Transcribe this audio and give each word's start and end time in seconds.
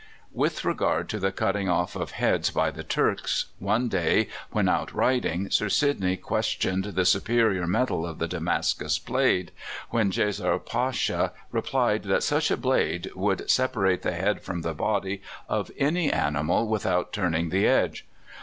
With 0.33 0.65
regard 0.65 1.09
to 1.09 1.19
the 1.19 1.31
cutting 1.31 1.69
off 1.69 1.95
of 1.95 2.09
heads 2.13 2.49
by 2.49 2.71
the 2.71 2.83
Turks, 2.83 3.45
one 3.59 3.87
day, 3.87 4.29
when 4.49 4.67
out 4.67 4.91
riding, 4.95 5.51
Sir 5.51 5.69
Sidney 5.69 6.17
questioned 6.17 6.83
the 6.85 7.05
superior 7.05 7.67
metal 7.67 8.03
of 8.07 8.17
the 8.17 8.27
Damascus 8.27 8.97
blade, 8.97 9.51
when 9.91 10.09
Djezzar 10.09 10.57
Pasha 10.57 11.33
replied 11.51 12.01
that 12.05 12.23
such 12.23 12.49
a 12.49 12.57
blade 12.57 13.11
would 13.13 13.47
separate 13.51 14.01
the 14.01 14.13
head 14.13 14.41
from 14.41 14.63
the 14.63 14.73
body 14.73 15.21
of 15.47 15.69
any 15.77 16.11
animal 16.11 16.67
without 16.67 17.13
turning 17.13 17.49
the 17.49 17.67
edge. 17.67 18.07